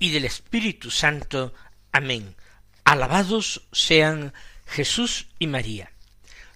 y 0.00 0.10
del 0.10 0.24
Espíritu 0.24 0.90
Santo. 0.90 1.54
Amén. 1.92 2.34
Alabados 2.82 3.68
sean 3.70 4.32
Jesús 4.66 5.28
y 5.38 5.46
María. 5.46 5.92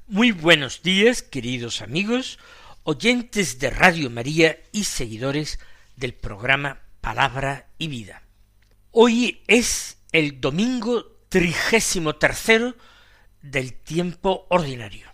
Muy 0.09 0.33
buenos 0.33 0.83
días, 0.83 1.23
queridos 1.23 1.83
amigos, 1.83 2.41
oyentes 2.83 3.61
de 3.61 3.71
Radio 3.71 4.11
María 4.11 4.59
y 4.73 4.85
seguidores 4.85 5.61
del 5.95 6.15
programa 6.15 6.81
Palabra 7.01 7.69
y 7.79 7.89
Vida. 7.89 8.23
Hoy 8.91 9.43
es 9.47 9.99
el 10.11 10.41
domingo 10.41 11.21
trigésimo 11.29 12.17
tercero 12.17 12.75
del 13.43 13.75
tiempo 13.75 14.47
ordinario. 14.49 15.13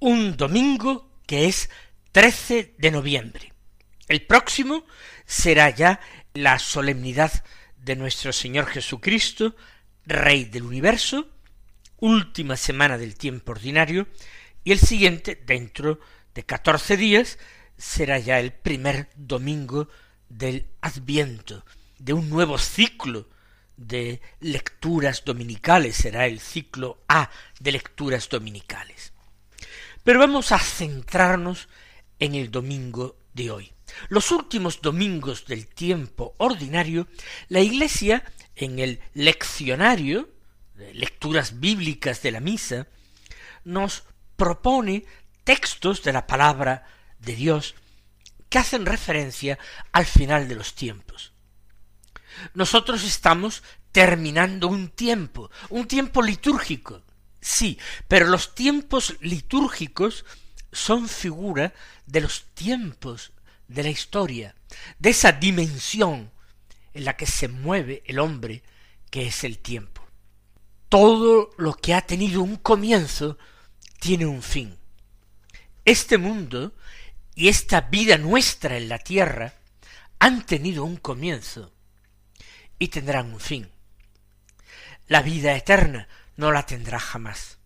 Un 0.00 0.36
domingo 0.36 1.20
que 1.26 1.46
es 1.46 1.70
13 2.10 2.74
de 2.78 2.90
noviembre. 2.90 3.52
El 4.08 4.26
próximo 4.26 4.84
será 5.24 5.70
ya 5.70 6.00
la 6.34 6.58
solemnidad 6.58 7.44
de 7.76 7.94
nuestro 7.94 8.32
Señor 8.32 8.66
Jesucristo, 8.66 9.54
Rey 10.04 10.44
del 10.44 10.64
universo, 10.64 11.28
última 12.00 12.56
semana 12.56 12.98
del 12.98 13.14
tiempo 13.14 13.52
ordinario, 13.52 14.08
y 14.64 14.72
el 14.72 14.80
siguiente, 14.80 15.40
dentro 15.46 16.00
de 16.34 16.44
catorce 16.44 16.96
días, 16.96 17.38
será 17.78 18.18
ya 18.18 18.40
el 18.40 18.52
primer 18.52 19.10
domingo 19.14 19.88
del 20.28 20.66
Adviento, 20.80 21.64
de 21.98 22.12
un 22.12 22.28
nuevo 22.28 22.58
ciclo 22.58 23.28
de 23.76 24.20
lecturas 24.40 25.22
dominicales, 25.24 25.96
será 25.96 26.26
el 26.26 26.40
ciclo 26.40 27.04
A 27.08 27.30
de 27.60 27.72
lecturas 27.72 28.28
dominicales. 28.28 29.12
Pero 30.02 30.18
vamos 30.18 30.50
a 30.50 30.58
centrarnos 30.58 31.68
en 32.18 32.34
el 32.34 32.50
domingo 32.50 33.16
de 33.34 33.50
hoy. 33.52 33.73
Los 34.08 34.30
últimos 34.30 34.80
domingos 34.80 35.46
del 35.46 35.66
tiempo 35.66 36.34
ordinario, 36.38 37.08
la 37.48 37.60
Iglesia, 37.60 38.24
en 38.56 38.78
el 38.78 39.00
leccionario 39.14 40.28
de 40.74 40.94
lecturas 40.94 41.60
bíblicas 41.60 42.22
de 42.22 42.32
la 42.32 42.40
misa, 42.40 42.86
nos 43.64 44.04
propone 44.36 45.04
textos 45.44 46.02
de 46.02 46.12
la 46.12 46.26
palabra 46.26 46.86
de 47.18 47.34
Dios 47.36 47.74
que 48.48 48.58
hacen 48.58 48.86
referencia 48.86 49.58
al 49.92 50.06
final 50.06 50.48
de 50.48 50.54
los 50.54 50.74
tiempos. 50.74 51.32
Nosotros 52.54 53.04
estamos 53.04 53.62
terminando 53.92 54.68
un 54.68 54.88
tiempo, 54.88 55.50
un 55.70 55.86
tiempo 55.86 56.22
litúrgico, 56.22 57.02
sí, 57.40 57.78
pero 58.08 58.26
los 58.26 58.54
tiempos 58.54 59.16
litúrgicos 59.20 60.24
son 60.72 61.08
figura 61.08 61.72
de 62.06 62.20
los 62.20 62.46
tiempos 62.54 63.32
de 63.68 63.82
la 63.82 63.90
historia, 63.90 64.54
de 64.98 65.10
esa 65.10 65.32
dimensión 65.32 66.30
en 66.92 67.04
la 67.04 67.16
que 67.16 67.26
se 67.26 67.48
mueve 67.48 68.02
el 68.06 68.18
hombre, 68.18 68.62
que 69.10 69.26
es 69.26 69.44
el 69.44 69.58
tiempo. 69.58 70.06
Todo 70.88 71.50
lo 71.58 71.74
que 71.74 71.94
ha 71.94 72.02
tenido 72.02 72.42
un 72.42 72.56
comienzo 72.56 73.38
tiene 73.98 74.26
un 74.26 74.42
fin. 74.42 74.78
Este 75.84 76.18
mundo 76.18 76.74
y 77.34 77.48
esta 77.48 77.82
vida 77.82 78.16
nuestra 78.16 78.76
en 78.76 78.88
la 78.88 78.98
tierra 78.98 79.54
han 80.18 80.46
tenido 80.46 80.84
un 80.84 80.96
comienzo 80.96 81.72
y 82.78 82.88
tendrán 82.88 83.32
un 83.32 83.40
fin. 83.40 83.68
La 85.06 85.20
vida 85.20 85.54
eterna 85.56 86.08
no 86.36 86.52
la 86.52 86.64
tendrá 86.64 86.98
jamás. 86.98 87.58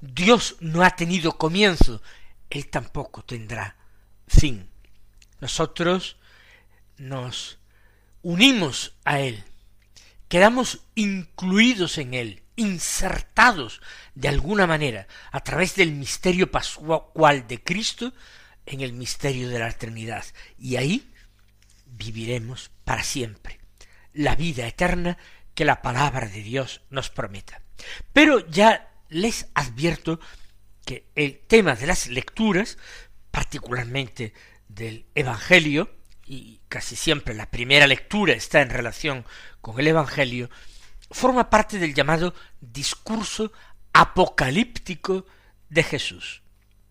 Dios 0.00 0.56
no 0.60 0.84
ha 0.84 0.90
tenido 0.90 1.38
comienzo, 1.38 2.02
Él 2.50 2.68
tampoco 2.68 3.24
tendrá 3.24 3.76
fin. 4.28 4.70
Nosotros 5.40 6.16
nos 6.96 7.58
unimos 8.22 8.94
a 9.04 9.20
Él, 9.20 9.44
quedamos 10.28 10.80
incluidos 10.94 11.98
en 11.98 12.14
Él, 12.14 12.42
insertados 12.56 13.80
de 14.14 14.28
alguna 14.28 14.66
manera 14.66 15.06
a 15.30 15.40
través 15.40 15.76
del 15.76 15.92
misterio 15.92 16.50
pascual 16.50 17.46
de 17.46 17.62
Cristo 17.62 18.12
en 18.64 18.80
el 18.80 18.92
misterio 18.92 19.48
de 19.48 19.58
la 19.58 19.68
eternidad. 19.68 20.24
Y 20.58 20.76
ahí 20.76 21.12
viviremos 21.86 22.70
para 22.84 23.04
siempre 23.04 23.60
la 24.12 24.34
vida 24.34 24.66
eterna 24.66 25.18
que 25.54 25.64
la 25.64 25.82
palabra 25.82 26.26
de 26.26 26.42
Dios 26.42 26.82
nos 26.90 27.10
prometa. 27.10 27.62
Pero 28.12 28.48
ya 28.48 28.90
les 29.08 29.48
advierto 29.54 30.18
que 30.84 31.06
el 31.14 31.38
tema 31.38 31.74
de 31.74 31.86
las 31.86 32.06
lecturas, 32.08 32.78
particularmente 33.30 34.32
del 34.68 35.06
Evangelio, 35.14 35.90
y 36.26 36.60
casi 36.68 36.96
siempre 36.96 37.34
la 37.34 37.50
primera 37.50 37.86
lectura 37.86 38.34
está 38.34 38.60
en 38.62 38.70
relación 38.70 39.24
con 39.60 39.78
el 39.78 39.86
Evangelio, 39.86 40.50
forma 41.10 41.50
parte 41.50 41.78
del 41.78 41.94
llamado 41.94 42.34
discurso 42.60 43.52
apocalíptico 43.92 45.26
de 45.68 45.82
Jesús. 45.82 46.42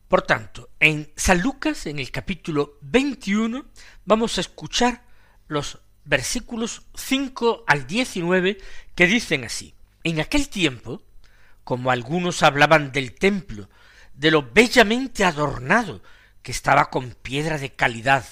Por 0.08 0.22
tanto, 0.22 0.70
en 0.80 1.12
San 1.16 1.42
Lucas, 1.42 1.86
en 1.88 2.00
el 2.00 2.12
capítulo 2.12 2.78
21, 2.82 3.66
vamos 4.06 4.38
a 4.38 4.42
escuchar 4.42 5.04
los 5.48 5.80
versículos 6.06 6.84
5 6.96 7.66
al 7.68 7.88
19 7.88 8.58
que 8.94 9.08
dicen 9.08 9.44
así. 9.44 9.74
En 10.04 10.20
aquel 10.20 10.50
tiempo, 10.50 11.02
como 11.64 11.92
algunos 11.92 12.44
hablaban 12.44 12.92
del 12.92 13.14
templo, 13.16 13.70
de 14.14 14.32
lo 14.32 14.44
bellamente 14.44 15.26
adornado 15.26 16.02
que 16.46 16.52
estaba 16.52 16.92
con 16.92 17.10
piedra 17.10 17.58
de 17.58 17.74
calidad 17.74 18.24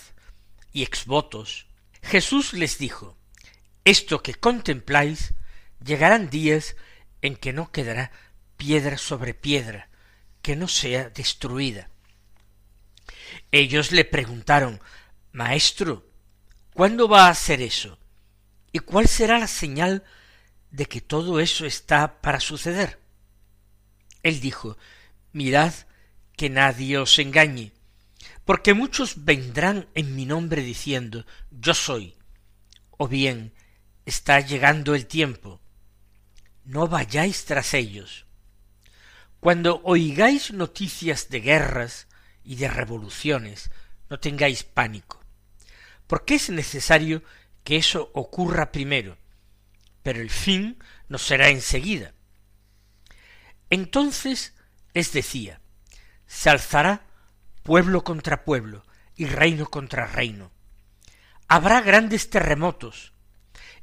y 0.72 0.84
exvotos, 0.84 1.66
Jesús 2.04 2.54
les 2.54 2.78
dijo, 2.78 3.18
Esto 3.86 4.22
que 4.22 4.36
contempláis, 4.36 5.34
llegarán 5.84 6.30
días 6.30 6.76
en 7.24 7.36
que 7.36 7.54
no 7.54 7.72
quedará 7.72 8.12
piedra 8.56 9.00
sobre 9.00 9.34
piedra, 9.34 9.90
que 10.44 10.56
no 10.56 10.68
sea 10.68 11.10
destruida. 11.10 11.90
Ellos 13.52 13.92
le 13.92 14.06
preguntaron, 14.06 14.80
Maestro, 15.32 16.08
¿cuándo 16.76 17.08
va 17.08 17.30
a 17.30 17.34
ser 17.34 17.64
eso? 17.64 17.98
¿Y 18.72 18.78
cuál 18.78 19.08
será 19.08 19.40
la 19.40 19.48
señal 19.48 20.04
de 20.70 20.86
que 20.86 21.02
todo 21.02 21.40
eso 21.40 21.66
está 21.66 22.22
para 22.22 22.40
suceder? 22.40 23.00
Él 24.22 24.40
dijo, 24.40 24.78
Mirad 25.32 25.74
que 26.38 26.52
nadie 26.52 27.00
os 27.00 27.18
engañe, 27.18 27.74
porque 28.46 28.74
muchos 28.74 29.26
vendrán 29.26 29.88
en 29.94 30.16
mi 30.16 30.26
nombre 30.26 30.62
diciendo 30.62 31.26
Yo 31.52 31.74
soy, 31.74 32.16
o 32.92 33.08
bien 33.08 33.54
está 34.06 34.40
llegando 34.40 34.96
el 34.96 35.08
tiempo. 35.08 35.62
No 36.66 36.88
vayáis 36.88 37.46
tras 37.46 37.74
ellos. 37.74 38.26
Cuando 39.40 39.82
oigáis 39.84 40.52
noticias 40.52 41.30
de 41.30 41.42
guerras 41.42 42.08
y 42.44 42.56
de 42.56 42.70
revoluciones, 42.70 43.72
no 44.10 44.20
tengáis 44.20 44.64
pánico, 44.64 45.22
porque 46.08 46.36
es 46.36 46.50
necesario 46.50 47.24
que 47.64 47.78
eso 47.78 48.12
ocurra 48.14 48.72
primero, 48.72 49.18
pero 50.02 50.22
el 50.22 50.30
fin 50.30 50.82
no 51.10 51.18
será 51.18 51.50
enseguida. 51.50 52.14
Entonces 53.70 54.54
les 54.94 55.12
decía, 55.12 55.60
se 56.28 56.50
alzará 56.50 57.06
pueblo 57.64 58.04
contra 58.04 58.44
pueblo 58.44 58.86
y 59.16 59.26
reino 59.26 59.66
contra 59.68 60.06
reino. 60.06 60.52
Habrá 61.48 61.82
grandes 61.82 62.30
terremotos 62.30 63.14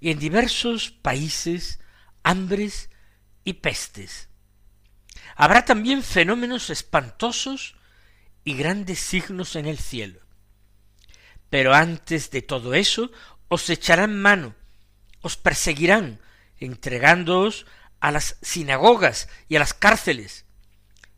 y 0.00 0.10
en 0.10 0.18
diversos 0.18 0.90
países 0.90 1.80
hambres 2.22 2.90
y 3.44 3.54
pestes. 3.54 4.28
Habrá 5.36 5.64
también 5.64 6.02
fenómenos 6.02 6.70
espantosos 6.70 7.76
y 8.44 8.54
grandes 8.54 8.98
signos 8.98 9.56
en 9.56 9.66
el 9.66 9.78
cielo. 9.78 10.20
Pero 11.48 11.74
antes 11.74 12.30
de 12.30 12.42
todo 12.42 12.74
eso 12.74 13.10
os 13.48 13.68
echarán 13.70 14.20
mano, 14.20 14.54
os 15.22 15.36
perseguirán, 15.36 16.20
entregándoos 16.58 17.66
a 18.00 18.12
las 18.12 18.36
sinagogas 18.42 19.28
y 19.48 19.56
a 19.56 19.58
las 19.58 19.74
cárceles, 19.74 20.44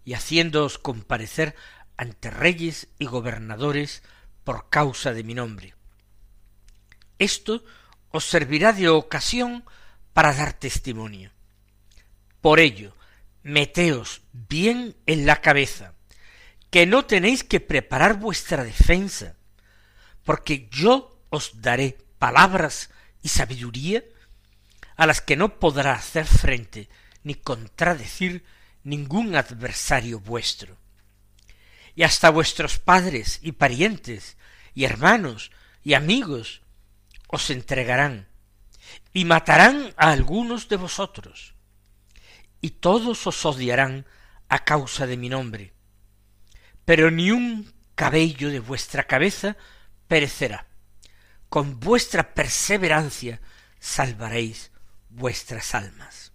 y 0.05 0.15
haciéndoos 0.15 0.79
comparecer 0.79 1.55
ante 1.97 2.31
reyes 2.31 2.89
y 2.99 3.07
gobernadores 3.07 4.03
por 4.45 4.69
causa 4.69 5.13
de 5.13 5.25
mi 5.25 5.35
nombre. 5.35 5.75
Esto 7.19 7.65
os 8.11 8.25
servirá 8.25 8.73
de 8.73 8.89
ocasión 8.89 9.65
para 10.13 10.33
dar 10.33 10.53
testimonio. 10.53 11.31
Por 12.41 12.61
ello, 12.61 12.97
meteos 13.43 14.23
bien 14.33 14.97
en 15.07 15.27
la 15.27 15.41
cabeza, 15.41 15.95
que 16.71 16.87
no 16.87 17.05
tenéis 17.05 17.45
que 17.45 17.61
preparar 17.61 18.19
vuestra 18.19 18.65
defensa, 18.65 19.37
porque 20.25 20.69
yo 20.71 21.21
os 21.31 21.63
daré 21.63 21.99
palabras 22.19 22.91
y 23.23 23.29
sabiduría 23.29 24.05
a 24.97 25.07
las 25.07 25.21
que 25.21 25.37
no 25.37 25.59
podrá 25.59 25.95
hacer 25.95 26.27
frente 26.27 26.89
ni 27.23 27.35
contradecir 27.35 28.45
ningún 28.85 29.37
adversario 29.37 30.21
vuestro. 30.21 30.77
Y 31.95 32.05
hasta 32.05 32.31
vuestros 32.31 32.79
padres 32.79 33.39
y 33.43 33.53
parientes 33.53 34.37
y 34.75 34.85
hermanos 34.85 35.51
y 35.83 35.95
amigos 35.95 36.63
os 37.29 37.51
entregarán 37.51 38.29
y 39.13 39.25
matarán 39.25 39.95
a 39.97 40.11
algunos 40.11 40.69
de 40.69 40.77
vosotros 40.77 41.55
y 42.61 42.71
todos 42.71 43.27
os 43.27 43.45
odiarán 43.45 44.07
a 44.49 44.65
causa 44.65 45.07
de 45.07 45.17
mi 45.17 45.29
nombre. 45.29 45.75
Pero 46.85 47.11
ni 47.11 47.31
un 47.31 47.73
cabello 47.95 48.51
de 48.51 48.61
vuestra 48.61 49.05
cabeza 49.05 49.57
perecerá. 50.09 50.67
Con 51.49 51.81
vuestra 51.81 52.35
perseverancia 52.35 53.41
salvaréis 53.79 54.71
vuestras 55.11 55.75
almas. 55.75 56.33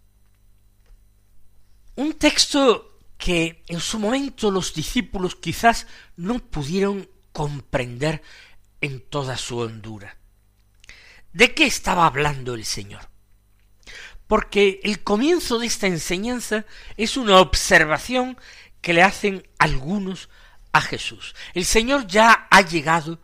Un 1.96 2.14
texto 2.14 2.97
que 3.18 3.64
en 3.68 3.80
su 3.80 4.00
momento 4.00 4.52
los 4.52 4.74
discípulos 4.74 5.36
quizás 5.36 5.88
no 6.16 6.40
pudieron 6.40 7.10
comprender 7.32 8.22
en 8.82 9.02
toda 9.02 9.38
su 9.38 9.58
hondura. 9.58 10.18
¿De 11.34 11.54
qué 11.54 11.66
estaba 11.66 12.06
hablando 12.06 12.54
el 12.54 12.66
Señor? 12.66 13.10
Porque 14.28 14.80
el 14.84 15.04
comienzo 15.04 15.60
de 15.60 15.68
esta 15.68 15.88
enseñanza 15.88 16.66
es 16.98 17.18
una 17.18 17.40
observación 17.40 18.38
que 18.82 18.94
le 18.94 19.04
hacen 19.04 19.48
algunos 19.58 20.30
a 20.74 20.82
Jesús. 20.82 21.36
El 21.54 21.66
Señor 21.66 22.08
ya 22.08 22.48
ha 22.52 22.62
llegado 22.62 23.20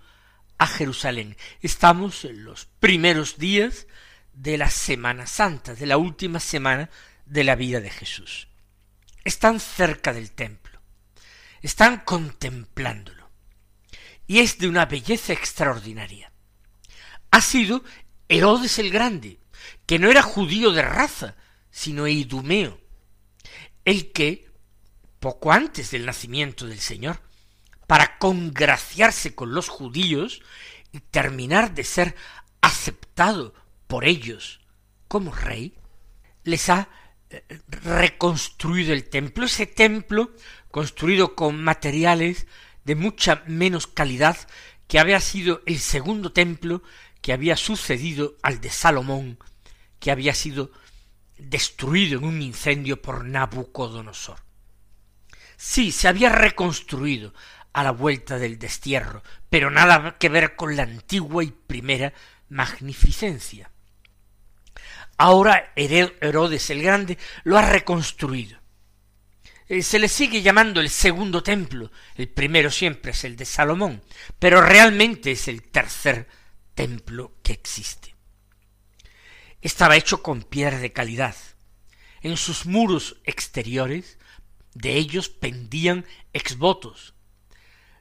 a 0.58 0.68
Jerusalén. 0.68 1.38
Estamos 1.62 2.26
en 2.26 2.46
los 2.46 2.66
primeros 2.80 3.38
días 3.38 3.88
de 4.34 4.58
la 4.58 4.70
Semana 4.70 5.28
Santa, 5.28 5.76
de 5.76 5.86
la 5.86 5.98
última 5.98 6.40
semana 6.40 6.90
de 7.26 7.44
la 7.44 7.56
vida 7.56 7.80
de 7.82 7.90
Jesús. 7.90 8.48
Están 9.24 9.60
cerca 9.60 10.12
del 10.12 10.32
templo, 10.32 10.82
están 11.62 12.02
contemplándolo, 12.02 13.30
y 14.28 14.40
es 14.40 14.58
de 14.58 14.68
una 14.68 14.86
belleza 14.86 15.34
extraordinaria. 15.34 16.32
Ha 17.32 17.42
sido 17.42 17.84
Herodes 18.28 18.80
el 18.80 18.92
Grande, 18.92 19.40
que 19.86 20.00
no 20.00 20.12
era 20.12 20.22
judío 20.22 20.72
de 20.72 20.82
raza, 20.82 21.36
sino 21.72 22.08
idumeo, 22.08 22.80
el 23.86 24.12
que, 24.12 24.52
poco 25.20 25.52
antes 25.52 25.92
del 25.92 26.06
nacimiento 26.06 26.68
del 26.68 26.80
Señor, 26.80 27.22
para 27.88 28.18
congraciarse 28.18 29.36
con 29.36 29.54
los 29.54 29.70
judíos 29.70 30.42
y 30.92 31.00
terminar 31.00 31.74
de 31.74 31.84
ser 31.84 32.16
aceptado 32.62 33.54
por 33.88 34.06
ellos 34.06 34.62
como 35.08 35.34
rey, 35.34 35.78
les 36.44 36.70
ha 36.70 36.90
reconstruido 37.68 38.94
el 38.94 39.10
templo, 39.10 39.46
ese 39.46 39.66
templo 39.66 40.32
construido 40.72 41.36
con 41.36 41.64
materiales 41.64 42.48
de 42.84 42.96
mucha 42.96 43.44
menos 43.48 43.88
calidad 43.88 44.38
que 44.88 45.00
había 45.00 45.20
sido 45.20 45.62
el 45.66 45.80
segundo 45.80 46.32
templo 46.32 46.84
que 47.22 47.34
había 47.34 47.56
sucedido 47.56 48.36
al 48.42 48.60
de 48.60 48.70
Salomón, 48.70 49.40
que 50.00 50.12
había 50.12 50.34
sido 50.34 50.72
destruido 51.38 52.20
en 52.20 52.26
un 52.26 52.42
incendio 52.42 53.02
por 53.02 53.26
Nabucodonosor. 53.26 54.40
Sí, 55.56 55.92
se 55.92 56.08
había 56.08 56.30
reconstruido 56.30 57.34
a 57.72 57.84
la 57.84 57.92
vuelta 57.92 58.38
del 58.38 58.60
destierro, 58.60 59.24
pero 59.50 59.72
nada 59.72 60.18
que 60.18 60.30
ver 60.30 60.56
con 60.56 60.76
la 60.76 60.84
antigua 60.84 61.44
y 61.44 61.52
primera 61.52 62.14
magnificencia. 62.50 63.72
Ahora 65.18 65.72
Herodes 65.76 66.70
el 66.70 66.82
Grande 66.82 67.18
lo 67.44 67.58
ha 67.58 67.62
reconstruido. 67.62 68.60
Eh, 69.68 69.82
se 69.82 70.00
le 70.00 70.10
sigue 70.10 70.42
llamando 70.42 70.82
el 70.82 70.90
segundo 70.90 71.42
templo, 71.42 71.92
el 72.16 72.28
primero 72.28 72.70
siempre 72.70 73.12
es 73.12 73.24
el 73.24 73.36
de 73.36 73.46
Salomón, 73.46 74.04
pero 74.38 74.62
realmente 74.62 75.32
es 75.32 75.48
el 75.48 75.64
tercer 75.64 76.28
templo 76.74 77.38
que 77.42 77.54
existe. 77.54 78.16
Estaba 79.62 79.96
hecho 79.96 80.22
con 80.22 80.44
piedra 80.44 80.80
de 80.80 80.92
calidad. 80.92 81.36
En 82.22 82.36
sus 82.36 82.66
muros 82.66 83.18
exteriores 83.24 84.18
de 84.74 84.96
ellos 84.96 85.30
pendían 85.30 86.06
exvotos. 86.34 87.14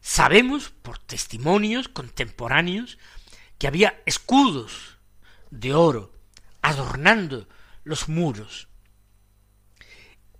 Sabemos 0.00 0.70
por 0.70 0.98
testimonios 0.98 1.88
contemporáneos 1.88 2.98
que 3.58 3.68
había 3.68 4.02
escudos 4.04 4.98
de 5.50 5.74
oro 5.74 6.12
adornando 6.62 7.48
los 7.84 8.08
muros. 8.08 8.68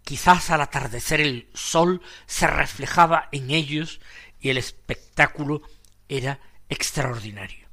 Quizás 0.04 0.50
al 0.50 0.62
atardecer 0.62 1.20
el 1.20 1.48
sol 1.54 2.02
se 2.26 2.46
reflejaba 2.46 3.28
en 3.32 3.50
ellos 3.50 4.00
y 4.40 4.50
el 4.50 4.58
espectáculo 4.58 5.62
era 6.08 6.40
extraordinario. 6.69 7.69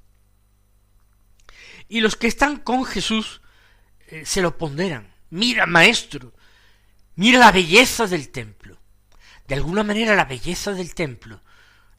Y 1.88 2.02
los 2.02 2.16
que 2.16 2.28
están 2.28 2.58
con 2.58 2.86
Jesús 2.86 3.42
eh, 4.08 4.26
se 4.26 4.42
lo 4.42 4.58
ponderan. 4.58 5.12
Mira, 5.32 5.66
maestro, 5.66 6.34
mira 7.16 7.40
la 7.40 7.52
belleza 7.52 8.06
del 8.06 8.30
templo. 8.30 8.78
De 9.48 9.56
alguna 9.56 9.84
manera 9.84 10.16
la 10.16 10.26
belleza 10.26 10.74
del 10.74 10.94
templo 10.94 11.42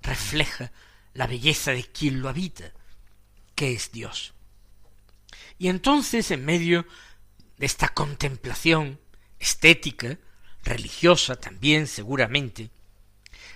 refleja 0.03 0.71
la 1.15 1.27
belleza 1.27 1.73
de 1.73 1.85
quien 1.85 2.21
lo 2.21 2.29
habita, 2.29 2.73
que 3.57 3.73
es 3.73 3.91
Dios. 3.91 4.35
Y 5.59 5.69
entonces, 5.69 6.31
en 6.31 6.45
medio 6.45 6.87
de 7.57 7.67
esta 7.67 7.89
contemplación 7.89 9.01
estética, 9.39 10.19
religiosa 10.63 11.37
también 11.37 11.87
seguramente, 11.87 12.71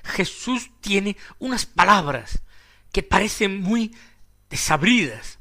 Jesús 0.04 0.71
tiene 0.81 1.16
unas 1.38 1.66
palabras 1.66 2.43
que 2.93 3.02
parecen 3.02 3.61
muy 3.61 3.95
desabridas, 4.50 5.38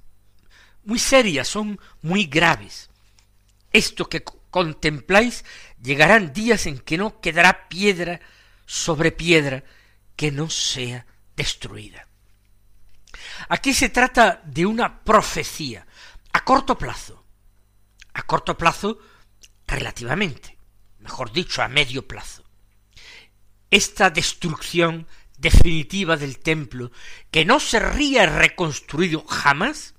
muy 0.84 1.00
serias, 1.00 1.48
son 1.48 1.80
muy 2.02 2.26
graves. 2.26 2.90
Esto 3.72 4.08
que 4.10 4.24
contempláis 4.24 5.44
llegarán 5.82 6.34
días 6.34 6.66
en 6.66 6.80
que 6.80 6.98
no 6.98 7.20
quedará 7.20 7.68
piedra 7.68 8.20
sobre 8.66 9.12
piedra 9.12 9.64
que 10.16 10.32
no 10.32 10.50
sea 10.50 11.06
destruida. 11.36 12.08
Aquí 13.50 13.74
se 13.74 13.90
trata 13.90 14.42
de 14.46 14.66
una 14.66 15.04
profecía, 15.04 15.86
a 16.34 16.44
corto 16.44 16.78
plazo, 16.78 17.26
a 18.14 18.24
corto 18.24 18.58
plazo 18.58 19.00
relativamente, 19.66 20.58
mejor 21.00 21.32
dicho, 21.32 21.62
a 21.62 21.68
medio 21.68 22.08
plazo. 22.08 22.44
Esta 23.72 24.10
destrucción 24.10 25.08
definitiva 25.38 26.18
del 26.18 26.40
templo, 26.40 26.92
que 27.32 27.46
no 27.46 27.60
sería 27.60 28.26
reconstruido 28.26 29.24
jamás, 29.26 29.96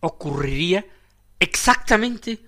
ocurriría 0.00 0.86
exactamente 1.38 2.42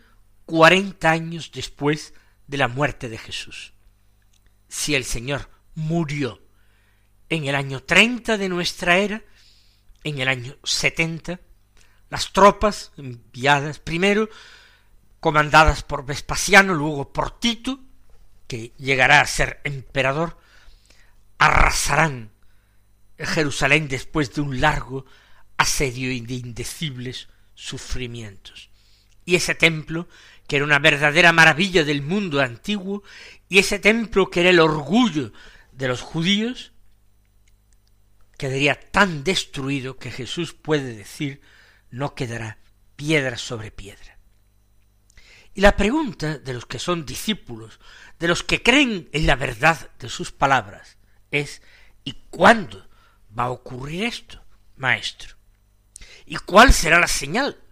cuarenta 0.46 1.11
años 1.11 1.50
después 1.52 2.14
de 2.46 2.56
la 2.56 2.68
muerte 2.68 3.08
de 3.08 3.18
Jesús. 3.18 3.72
Si 4.68 4.94
el 4.94 5.04
Señor 5.04 5.50
murió 5.75 6.42
en 7.28 7.44
el 7.44 7.54
año 7.54 7.82
treinta 7.82 8.37
de 8.37 8.49
nuestra 8.49 8.96
era, 8.96 9.22
en 10.04 10.18
el 10.18 10.28
año 10.28 10.56
setenta, 10.64 11.40
las 12.12 12.31
tropas 12.31 12.92
enviadas 12.99 13.78
primero, 13.78 14.28
comandadas 15.19 15.83
por 15.83 16.04
Vespasiano, 16.04 16.75
luego 16.75 17.11
por 17.11 17.40
Tito, 17.40 17.81
que 18.47 18.75
llegará 18.76 19.23
a 19.23 19.26
ser 19.26 19.62
emperador, 19.64 20.37
arrasarán 21.38 22.31
Jerusalén 23.16 23.88
después 23.88 24.35
de 24.35 24.42
un 24.42 24.61
largo 24.61 25.07
asedio 25.57 26.12
y 26.12 26.21
de 26.21 26.35
indecibles 26.35 27.28
sufrimientos. 27.54 28.69
Y 29.25 29.37
ese 29.37 29.54
templo, 29.54 30.07
que 30.47 30.57
era 30.57 30.66
una 30.66 30.81
verdadera 30.81 31.33
maravilla 31.33 31.83
del 31.83 32.02
mundo 32.02 32.42
antiguo, 32.42 33.02
y 33.49 33.59
ese 33.59 33.78
templo 33.78 34.28
que 34.28 34.40
era 34.40 34.50
el 34.50 34.61
orgullo 34.61 35.33
de 35.73 35.88
los 35.88 36.02
judíos, 36.02 36.73
quedaría 38.37 38.78
tan 38.78 39.25
destruido 39.25 39.97
que 39.97 40.11
Jesús 40.11 40.52
puede 40.52 40.95
decir 40.95 41.40
no 41.92 42.16
quedará 42.16 42.58
piedra 42.96 43.38
sobre 43.38 43.70
piedra. 43.70 44.18
Y 45.54 45.61
la 45.61 45.76
pregunta 45.76 46.38
de 46.38 46.54
los 46.54 46.66
que 46.66 46.80
son 46.80 47.06
discípulos, 47.06 47.78
de 48.18 48.26
los 48.26 48.42
que 48.42 48.62
creen 48.62 49.08
en 49.12 49.26
la 49.28 49.37
verdad 49.37 49.90
de 50.00 50.08
sus 50.08 50.32
palabras, 50.32 50.99
es 51.30 51.62
¿y 52.02 52.14
cuándo 52.30 52.88
va 53.38 53.44
a 53.44 53.50
ocurrir 53.50 54.04
esto, 54.04 54.44
maestro? 54.75 55.37
¿Y 56.26 56.37
cuál 56.37 56.72
será 56.72 56.99
la 56.99 57.06
señal 57.06 57.62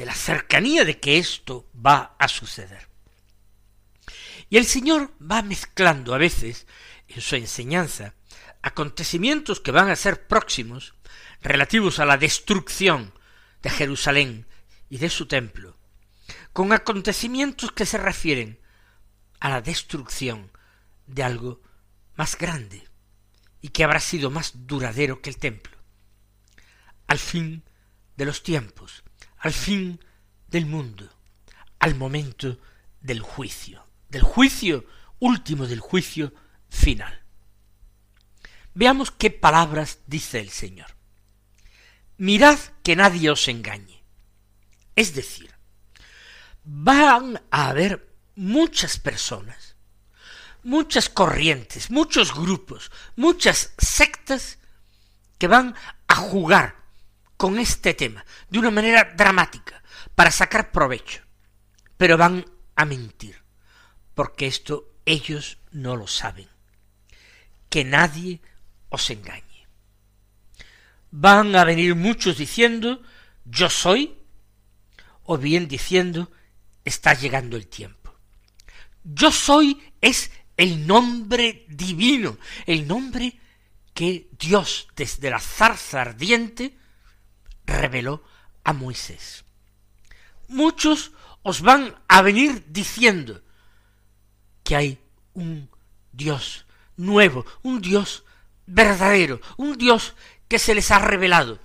de 0.00 0.06
la 0.06 0.14
cercanía 0.14 0.86
de 0.86 0.98
que 0.98 1.18
esto 1.18 1.68
va 1.74 2.16
a 2.18 2.26
suceder. 2.26 2.88
Y 4.48 4.56
el 4.56 4.64
Señor 4.64 5.12
va 5.20 5.42
mezclando 5.42 6.14
a 6.14 6.18
veces 6.18 6.66
en 7.08 7.20
su 7.20 7.36
enseñanza 7.36 8.14
acontecimientos 8.62 9.60
que 9.60 9.72
van 9.72 9.90
a 9.90 9.96
ser 9.96 10.26
próximos, 10.26 10.94
relativos 11.42 11.98
a 11.98 12.06
la 12.06 12.16
destrucción 12.16 13.12
de 13.62 13.70
Jerusalén 13.70 14.46
y 14.88 14.98
de 14.98 15.10
su 15.10 15.26
templo, 15.26 15.76
con 16.52 16.72
acontecimientos 16.72 17.72
que 17.72 17.86
se 17.86 17.98
refieren 17.98 18.60
a 19.38 19.48
la 19.48 19.62
destrucción 19.62 20.50
de 21.06 21.22
algo 21.22 21.60
más 22.16 22.36
grande 22.36 22.88
y 23.60 23.68
que 23.68 23.84
habrá 23.84 24.00
sido 24.00 24.30
más 24.30 24.66
duradero 24.66 25.20
que 25.20 25.30
el 25.30 25.38
templo. 25.38 25.76
Al 27.06 27.18
fin 27.18 27.64
de 28.16 28.24
los 28.24 28.42
tiempos, 28.42 29.02
al 29.38 29.52
fin 29.52 30.00
del 30.48 30.66
mundo, 30.66 31.08
al 31.78 31.94
momento 31.94 32.58
del 33.00 33.20
juicio, 33.20 33.86
del 34.08 34.22
juicio 34.22 34.84
último, 35.18 35.66
del 35.66 35.80
juicio 35.80 36.32
final. 36.68 37.24
Veamos 38.74 39.10
qué 39.10 39.30
palabras 39.30 40.00
dice 40.06 40.40
el 40.40 40.50
Señor. 40.50 40.99
Mirad 42.20 42.58
que 42.84 42.96
nadie 42.96 43.30
os 43.30 43.48
engañe. 43.48 44.04
Es 44.94 45.14
decir, 45.14 45.48
van 46.64 47.40
a 47.50 47.68
haber 47.70 48.12
muchas 48.36 48.98
personas, 48.98 49.74
muchas 50.62 51.08
corrientes, 51.08 51.90
muchos 51.90 52.34
grupos, 52.34 52.92
muchas 53.16 53.72
sectas 53.78 54.58
que 55.38 55.48
van 55.48 55.74
a 56.08 56.16
jugar 56.16 56.76
con 57.38 57.58
este 57.58 57.94
tema 57.94 58.22
de 58.50 58.58
una 58.58 58.70
manera 58.70 59.14
dramática 59.16 59.82
para 60.14 60.30
sacar 60.30 60.72
provecho, 60.72 61.22
pero 61.96 62.18
van 62.18 62.44
a 62.76 62.84
mentir, 62.84 63.42
porque 64.14 64.46
esto 64.46 64.92
ellos 65.06 65.56
no 65.70 65.96
lo 65.96 66.06
saben. 66.06 66.50
Que 67.70 67.82
nadie 67.82 68.42
os 68.90 69.08
engañe. 69.08 69.49
Van 71.10 71.54
a 71.56 71.64
venir 71.64 71.94
muchos 71.94 72.38
diciendo 72.38 73.02
yo 73.44 73.68
soy, 73.68 74.16
o 75.24 75.38
bien 75.38 75.68
diciendo 75.68 76.30
está 76.84 77.14
llegando 77.14 77.56
el 77.56 77.66
tiempo. 77.66 78.14
Yo 79.02 79.32
soy 79.32 79.80
es 80.00 80.30
el 80.56 80.86
nombre 80.86 81.64
divino, 81.68 82.38
el 82.66 82.86
nombre 82.86 83.38
que 83.94 84.28
Dios 84.38 84.88
desde 84.94 85.30
la 85.30 85.40
zarza 85.40 86.02
ardiente 86.02 86.76
reveló 87.64 88.22
a 88.64 88.72
Moisés. 88.72 89.44
Muchos 90.48 91.12
os 91.42 91.62
van 91.62 91.96
a 92.08 92.22
venir 92.22 92.64
diciendo 92.68 93.42
que 94.62 94.76
hay 94.76 94.98
un 95.34 95.70
Dios 96.12 96.66
nuevo, 96.96 97.46
un 97.62 97.80
Dios 97.80 98.24
verdadero, 98.66 99.40
un 99.56 99.78
Dios 99.78 100.14
que 100.50 100.58
se 100.58 100.74
les 100.74 100.90
ha 100.90 100.98
revelado, 100.98 101.60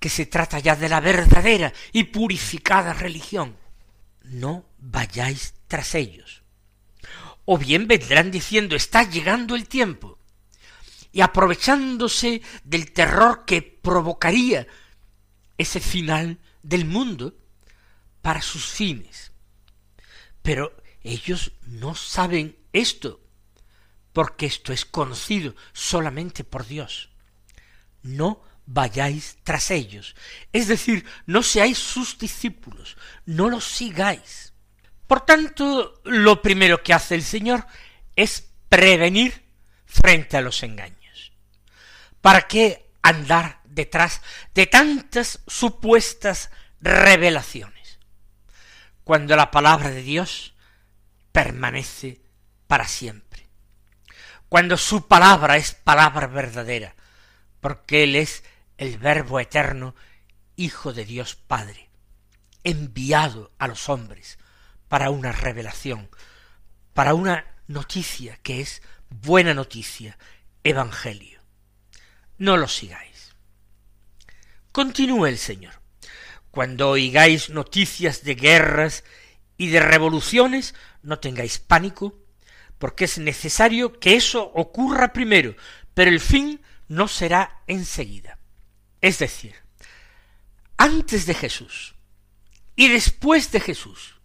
que 0.00 0.08
se 0.08 0.26
trata 0.26 0.58
ya 0.58 0.74
de 0.74 0.88
la 0.88 0.98
verdadera 0.98 1.72
y 1.92 2.02
purificada 2.04 2.92
religión. 2.92 3.56
No 4.24 4.66
vayáis 4.78 5.54
tras 5.68 5.94
ellos. 5.94 6.42
O 7.44 7.58
bien 7.58 7.86
vendrán 7.86 8.32
diciendo 8.32 8.74
está 8.74 9.08
llegando 9.08 9.54
el 9.54 9.68
tiempo, 9.68 10.18
y 11.12 11.20
aprovechándose 11.20 12.42
del 12.64 12.90
terror 12.90 13.44
que 13.44 13.62
provocaría 13.62 14.66
ese 15.56 15.78
final 15.78 16.40
del 16.64 16.84
mundo 16.84 17.36
para 18.22 18.42
sus 18.42 18.66
fines. 18.66 19.30
Pero 20.42 20.76
ellos 21.04 21.52
no 21.62 21.94
saben 21.94 22.56
esto, 22.72 23.20
porque 24.12 24.46
esto 24.46 24.72
es 24.72 24.84
conocido 24.84 25.54
solamente 25.72 26.42
por 26.42 26.66
Dios. 26.66 27.11
No 28.02 28.42
vayáis 28.66 29.38
tras 29.42 29.70
ellos, 29.70 30.14
es 30.52 30.68
decir, 30.68 31.04
no 31.26 31.42
seáis 31.42 31.78
sus 31.78 32.18
discípulos, 32.18 32.96
no 33.26 33.50
los 33.50 33.64
sigáis. 33.64 34.52
Por 35.06 35.22
tanto, 35.22 36.00
lo 36.04 36.40
primero 36.40 36.82
que 36.82 36.94
hace 36.94 37.14
el 37.14 37.22
Señor 37.22 37.66
es 38.16 38.50
prevenir 38.68 39.44
frente 39.84 40.36
a 40.36 40.40
los 40.40 40.62
engaños. 40.62 41.32
¿Para 42.20 42.42
qué 42.42 42.90
andar 43.02 43.60
detrás 43.64 44.22
de 44.54 44.66
tantas 44.66 45.40
supuestas 45.46 46.50
revelaciones? 46.80 47.98
Cuando 49.04 49.36
la 49.36 49.50
palabra 49.50 49.90
de 49.90 50.02
Dios 50.02 50.54
permanece 51.32 52.22
para 52.66 52.86
siempre 52.86 53.32
cuando 54.52 54.76
su 54.76 55.08
palabra 55.08 55.56
es 55.56 55.72
palabra 55.72 56.26
verdadera, 56.26 56.94
porque 57.62 58.02
Él 58.02 58.16
es 58.16 58.42
el 58.76 58.98
Verbo 58.98 59.38
eterno, 59.38 59.94
Hijo 60.56 60.92
de 60.92 61.04
Dios 61.04 61.36
Padre, 61.36 61.88
enviado 62.64 63.52
a 63.56 63.68
los 63.68 63.88
hombres 63.88 64.36
para 64.88 65.10
una 65.10 65.30
revelación, 65.30 66.10
para 66.92 67.14
una 67.14 67.46
noticia 67.68 68.36
que 68.42 68.60
es 68.60 68.82
buena 69.08 69.54
noticia, 69.54 70.18
Evangelio. 70.64 71.40
No 72.36 72.56
lo 72.56 72.66
sigáis. 72.66 73.32
Continúe 74.72 75.26
el 75.26 75.38
Señor. 75.38 75.74
Cuando 76.50 76.90
oigáis 76.90 77.48
noticias 77.48 78.24
de 78.24 78.34
guerras 78.34 79.04
y 79.56 79.68
de 79.68 79.78
revoluciones, 79.78 80.74
no 81.02 81.20
tengáis 81.20 81.60
pánico, 81.60 82.18
porque 82.78 83.04
es 83.04 83.18
necesario 83.18 84.00
que 84.00 84.16
eso 84.16 84.50
ocurra 84.52 85.12
primero, 85.12 85.54
pero 85.94 86.10
el 86.10 86.18
fin 86.18 86.60
no 86.92 87.08
será 87.08 87.62
enseguida. 87.66 88.38
Es 89.00 89.18
decir, 89.18 89.54
antes 90.76 91.24
de 91.24 91.32
Jesús 91.32 91.94
y 92.76 92.88
después 92.88 93.50
de 93.50 93.60
Jesús, 93.60 94.16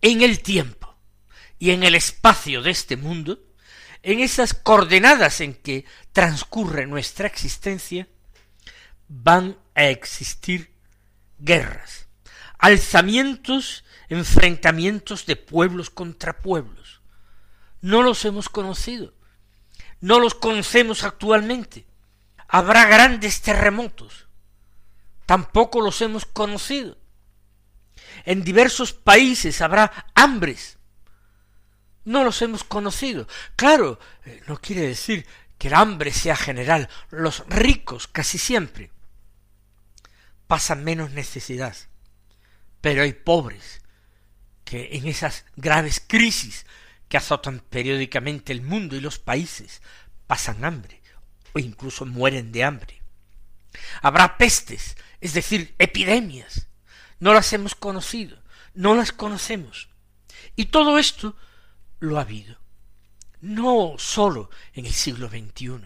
en 0.00 0.22
el 0.22 0.40
tiempo 0.40 0.96
y 1.58 1.72
en 1.72 1.82
el 1.82 1.96
espacio 1.96 2.62
de 2.62 2.70
este 2.70 2.96
mundo, 2.96 3.42
en 4.04 4.20
esas 4.20 4.54
coordenadas 4.54 5.40
en 5.40 5.52
que 5.52 5.84
transcurre 6.12 6.86
nuestra 6.86 7.26
existencia, 7.26 8.08
van 9.08 9.58
a 9.74 9.86
existir 9.86 10.72
guerras, 11.40 12.06
alzamientos, 12.58 13.84
enfrentamientos 14.08 15.26
de 15.26 15.34
pueblos 15.34 15.90
contra 15.90 16.38
pueblos, 16.38 17.00
no 17.80 18.02
los 18.02 18.24
hemos 18.24 18.48
conocido, 18.48 19.17
no 20.00 20.20
los 20.20 20.34
conocemos 20.34 21.04
actualmente. 21.04 21.86
Habrá 22.48 22.86
grandes 22.86 23.42
terremotos, 23.42 24.26
tampoco 25.26 25.80
los 25.80 26.00
hemos 26.00 26.24
conocido. 26.24 26.96
En 28.24 28.42
diversos 28.42 28.92
países 28.92 29.60
habrá 29.60 30.06
hambres, 30.14 30.78
no 32.04 32.24
los 32.24 32.40
hemos 32.40 32.64
conocido. 32.64 33.28
Claro, 33.54 33.98
eh, 34.24 34.42
no 34.46 34.60
quiere 34.60 34.82
decir 34.82 35.26
que 35.58 35.68
el 35.68 35.74
hambre 35.74 36.12
sea 36.12 36.36
general, 36.36 36.88
los 37.10 37.44
ricos 37.48 38.06
casi 38.06 38.38
siempre 38.38 38.90
pasan 40.46 40.82
menos 40.82 41.10
necesidad, 41.10 41.76
pero 42.80 43.02
hay 43.02 43.12
pobres 43.12 43.82
que 44.64 44.96
en 44.96 45.06
esas 45.06 45.44
graves 45.56 46.02
crisis 46.04 46.64
que 47.08 47.16
azotan 47.16 47.60
periódicamente 47.60 48.52
el 48.52 48.62
mundo 48.62 48.96
y 48.96 49.00
los 49.00 49.18
países 49.18 49.82
pasan 50.26 50.64
hambre 50.64 50.98
o 51.52 51.58
incluso 51.58 52.04
mueren 52.06 52.52
de 52.52 52.64
hambre. 52.64 53.02
Habrá 54.02 54.38
pestes, 54.38 54.96
es 55.20 55.32
decir, 55.34 55.74
epidemias. 55.78 56.68
No 57.20 57.32
las 57.32 57.52
hemos 57.52 57.74
conocido, 57.74 58.38
no 58.74 58.94
las 58.94 59.12
conocemos. 59.12 59.88
Y 60.56 60.66
todo 60.66 60.98
esto 60.98 61.36
lo 62.00 62.18
ha 62.18 62.22
habido. 62.22 62.58
No 63.40 63.94
sólo 63.98 64.50
en 64.74 64.86
el 64.86 64.92
siglo 64.92 65.28
XXI, 65.28 65.80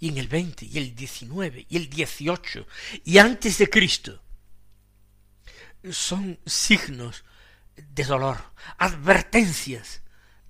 y 0.00 0.08
en 0.08 0.18
el 0.18 0.28
XX, 0.28 0.62
y 0.62 0.78
el 0.78 0.96
XIX, 0.96 1.66
y 1.68 1.76
el 1.76 1.90
XVIII, 1.90 2.66
y 3.04 3.18
antes 3.18 3.58
de 3.58 3.70
Cristo. 3.70 4.22
Son 5.90 6.38
signos 6.46 7.24
de 7.76 8.04
dolor, 8.04 8.38
advertencias 8.78 10.02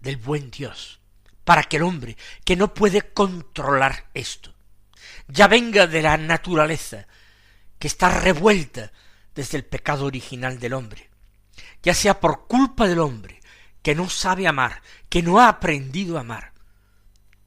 del 0.05 0.19
buen 0.19 0.51
Dios, 0.51 1.01
para 1.45 1.65
que 1.65 1.79
el 1.79 1.83
hombre, 1.83 2.17
que 2.45 2.55
no 2.55 2.73
puede 2.73 3.03
controlar 3.13 4.09
esto, 4.15 4.55
ya 5.27 5.49
venga 5.49 5.87
de 5.87 6.03
la 6.03 6.17
naturaleza, 6.17 7.07
que 7.79 7.89
está 7.89 8.09
revuelta 8.21 8.93
desde 9.35 9.59
el 9.59 9.65
pecado 9.65 10.05
original 10.05 10.61
del 10.61 10.75
hombre, 10.75 11.11
ya 11.83 11.95
sea 11.95 12.21
por 12.21 12.47
culpa 12.47 12.87
del 12.87 13.01
hombre, 13.01 13.41
que 13.83 13.95
no 13.95 14.09
sabe 14.09 14.47
amar, 14.47 14.81
que 15.09 15.23
no 15.23 15.41
ha 15.41 15.49
aprendido 15.49 16.17
a 16.17 16.21
amar, 16.21 16.53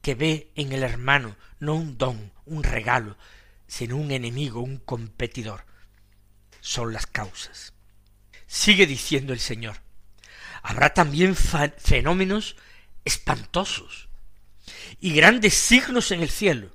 que 0.02 0.14
ve 0.14 0.52
en 0.54 0.72
el 0.72 0.82
hermano 0.82 1.36
no 1.58 1.74
un 1.74 1.98
don, 1.98 2.32
un 2.46 2.62
regalo, 2.62 3.16
sino 3.66 3.96
un 3.96 4.10
enemigo, 4.10 4.60
un 4.60 4.78
competidor. 4.78 5.66
son 6.60 6.92
las 6.92 7.06
causas. 7.06 7.72
Sigue 8.46 8.86
diciendo 8.86 9.32
el 9.32 9.40
Señor, 9.40 9.80
habrá 10.68 10.92
también 10.92 11.34
fenómenos 11.34 12.54
espantosos 13.02 14.10
y 15.00 15.14
grandes 15.14 15.54
signos 15.54 16.10
en 16.10 16.20
el 16.20 16.28
cielo. 16.28 16.70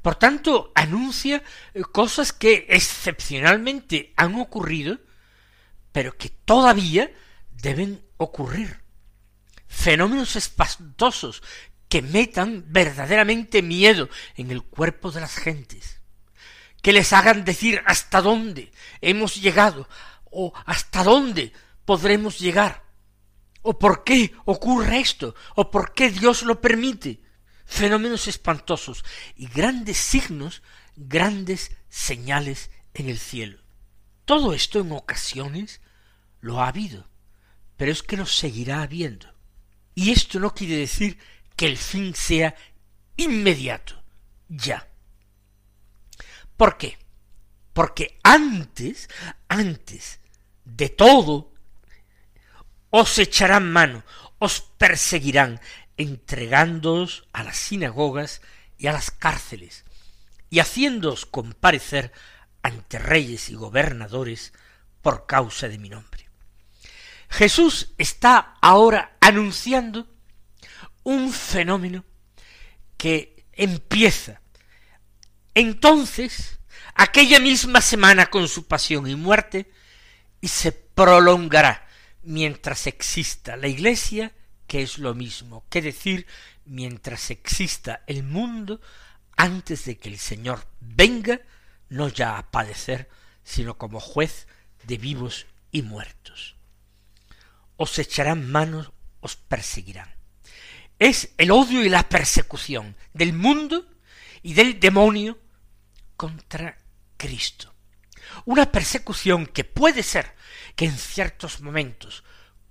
Por 0.00 0.14
tanto, 0.14 0.70
anuncia 0.76 1.42
eh, 1.74 1.82
cosas 1.82 2.32
que 2.32 2.66
excepcionalmente 2.68 4.12
han 4.16 4.36
ocurrido, 4.36 5.00
pero 5.90 6.16
que 6.16 6.28
todavía 6.28 7.10
deben 7.50 8.00
ocurrir. 8.16 8.80
Fenómenos 9.66 10.36
espantosos 10.36 11.42
que 11.88 12.00
metan 12.00 12.66
verdaderamente 12.68 13.60
miedo 13.60 14.08
en 14.36 14.52
el 14.52 14.62
cuerpo 14.62 15.10
de 15.10 15.20
las 15.20 15.34
gentes, 15.34 16.00
que 16.80 16.92
les 16.92 17.12
hagan 17.12 17.44
decir 17.44 17.82
hasta 17.86 18.22
dónde 18.22 18.70
hemos 19.00 19.34
llegado 19.34 19.88
o 20.30 20.52
hasta 20.64 21.02
dónde 21.02 21.52
podremos 21.86 22.38
llegar, 22.38 22.84
o 23.62 23.78
por 23.78 24.04
qué 24.04 24.34
ocurre 24.44 25.00
esto, 25.00 25.34
o 25.54 25.70
por 25.70 25.94
qué 25.94 26.10
Dios 26.10 26.42
lo 26.42 26.60
permite. 26.60 27.22
Fenómenos 27.64 28.28
espantosos 28.28 29.04
y 29.34 29.46
grandes 29.46 29.96
signos, 29.96 30.62
grandes 30.94 31.72
señales 31.88 32.70
en 32.94 33.08
el 33.08 33.18
cielo. 33.18 33.58
Todo 34.24 34.52
esto 34.52 34.80
en 34.80 34.92
ocasiones 34.92 35.80
lo 36.40 36.60
ha 36.60 36.68
habido, 36.68 37.08
pero 37.76 37.90
es 37.90 38.02
que 38.02 38.16
lo 38.16 38.26
seguirá 38.26 38.82
habiendo. 38.82 39.32
Y 39.94 40.12
esto 40.12 40.38
no 40.38 40.54
quiere 40.54 40.76
decir 40.76 41.18
que 41.56 41.66
el 41.66 41.78
fin 41.78 42.14
sea 42.14 42.54
inmediato, 43.16 44.00
ya. 44.48 44.88
¿Por 46.56 46.76
qué? 46.76 46.98
Porque 47.72 48.18
antes, 48.22 49.08
antes 49.48 50.20
de 50.64 50.88
todo, 50.88 51.55
os 52.90 53.18
echarán 53.18 53.70
mano, 53.70 54.04
os 54.38 54.60
perseguirán, 54.60 55.60
entregándoos 55.96 57.26
a 57.32 57.42
las 57.42 57.56
sinagogas 57.56 58.42
y 58.78 58.86
a 58.86 58.92
las 58.92 59.10
cárceles, 59.10 59.84
y 60.50 60.60
haciéndoos 60.60 61.26
comparecer 61.26 62.12
ante 62.62 62.98
reyes 62.98 63.48
y 63.48 63.54
gobernadores 63.54 64.52
por 65.02 65.26
causa 65.26 65.68
de 65.68 65.78
mi 65.78 65.88
nombre. 65.88 66.28
Jesús 67.28 67.92
está 67.98 68.56
ahora 68.60 69.16
anunciando 69.20 70.06
un 71.02 71.32
fenómeno 71.32 72.04
que 72.96 73.44
empieza 73.52 74.40
entonces 75.54 76.58
aquella 76.94 77.40
misma 77.40 77.80
semana 77.80 78.26
con 78.26 78.48
su 78.48 78.66
pasión 78.66 79.06
y 79.06 79.14
muerte 79.14 79.70
y 80.40 80.48
se 80.48 80.72
prolongará 80.72 81.85
mientras 82.26 82.86
exista 82.86 83.56
la 83.56 83.68
Iglesia, 83.68 84.32
que 84.66 84.82
es 84.82 84.98
lo 84.98 85.14
mismo 85.14 85.64
que 85.70 85.80
decir 85.80 86.26
mientras 86.64 87.30
exista 87.30 88.02
el 88.06 88.24
mundo, 88.24 88.80
antes 89.36 89.84
de 89.84 89.96
que 89.96 90.08
el 90.08 90.18
Señor 90.18 90.66
venga, 90.80 91.40
no 91.88 92.08
ya 92.08 92.36
a 92.36 92.50
padecer, 92.50 93.08
sino 93.44 93.78
como 93.78 94.00
juez 94.00 94.48
de 94.82 94.98
vivos 94.98 95.46
y 95.70 95.82
muertos. 95.82 96.56
Os 97.76 97.98
echarán 97.98 98.50
manos, 98.50 98.90
os 99.20 99.36
perseguirán. 99.36 100.12
Es 100.98 101.30
el 101.38 101.52
odio 101.52 101.84
y 101.84 101.88
la 101.88 102.08
persecución 102.08 102.96
del 103.12 103.34
mundo 103.34 103.86
y 104.42 104.54
del 104.54 104.80
demonio 104.80 105.38
contra 106.16 106.76
Cristo. 107.16 107.72
Una 108.46 108.72
persecución 108.72 109.46
que 109.46 109.62
puede 109.62 110.02
ser 110.02 110.35
que 110.76 110.84
en 110.84 110.96
ciertos 110.96 111.60
momentos 111.60 112.22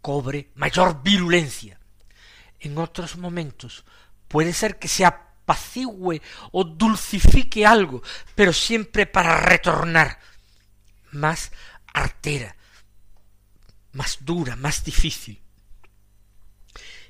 cobre 0.01 0.51
mayor 0.55 1.01
virulencia. 1.03 1.79
En 2.59 2.77
otros 2.77 3.17
momentos 3.17 3.83
puede 4.27 4.53
ser 4.53 4.77
que 4.77 4.87
se 4.87 5.03
apacigüe 5.03 6.21
o 6.51 6.63
dulcifique 6.63 7.65
algo, 7.65 8.01
pero 8.35 8.53
siempre 8.53 9.07
para 9.07 9.37
retornar 9.37 10.19
más 11.11 11.51
artera, 11.93 12.55
más 13.93 14.19
dura, 14.21 14.55
más 14.55 14.83
difícil. 14.83 15.41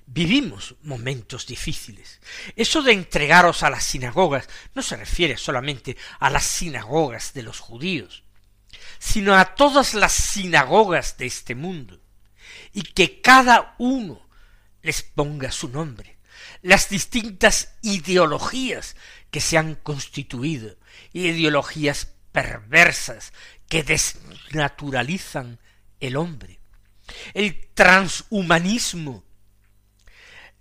Vivimos 0.08 0.76
momentos 0.84 1.48
difíciles. 1.48 2.22
Eso 2.56 2.84
de 2.84 2.94
entregaros 2.94 3.64
a 3.64 3.72
las 3.72 3.84
sinagogas 3.84 4.48
no 4.76 4.84
se 4.84 4.96
refiere 4.96 5.36
solamente 5.36 5.98
a 6.20 6.30
las 6.30 6.46
sinagogas 6.46 7.34
de 7.34 7.42
los 7.42 7.60
judíos, 7.60 8.25
sino 9.06 9.36
a 9.36 9.54
todas 9.54 9.94
las 9.94 10.14
sinagogas 10.14 11.18
de 11.18 11.28
este 11.28 11.54
mundo, 11.54 12.02
y 12.74 12.82
que 12.82 13.22
cada 13.22 13.76
uno 13.78 14.20
les 14.82 15.04
ponga 15.04 15.52
su 15.52 15.70
nombre, 15.70 16.18
las 16.64 16.90
distintas 16.90 17.76
ideologías 17.84 18.96
que 19.30 19.42
se 19.42 19.60
han 19.60 19.76
constituido, 19.76 20.76
ideologías 21.14 22.14
perversas 22.32 23.32
que 23.70 23.84
desnaturalizan 23.84 25.60
el 26.00 26.16
hombre, 26.16 26.60
el 27.36 27.70
transhumanismo, 27.76 29.24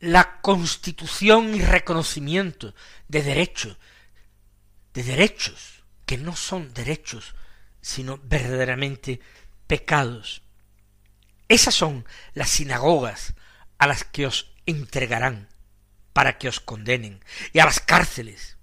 la 0.00 0.42
constitución 0.42 1.54
y 1.54 1.62
reconocimiento 1.62 2.74
de 3.08 3.22
derechos, 3.22 3.78
de 4.92 5.02
derechos 5.02 5.82
que 6.04 6.18
no 6.18 6.36
son 6.36 6.74
derechos 6.74 7.34
sino 7.84 8.18
verdaderamente 8.24 9.20
pecados. 9.66 10.40
Esas 11.48 11.74
son 11.74 12.06
las 12.32 12.48
sinagogas 12.48 13.34
a 13.76 13.86
las 13.86 14.04
que 14.04 14.26
os 14.26 14.50
entregarán 14.64 15.50
para 16.14 16.38
que 16.38 16.48
os 16.48 16.60
condenen, 16.60 17.22
y 17.52 17.58
a 17.58 17.66
las 17.66 17.80
cárceles, 17.80 18.56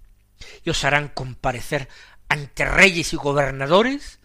y 0.64 0.70
os 0.70 0.82
harán 0.82 1.08
comparecer 1.08 1.88
ante 2.28 2.64
reyes 2.64 3.12
y 3.12 3.16
gobernadores, 3.16 4.18